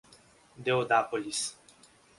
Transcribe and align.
Deodápolis 0.57 1.41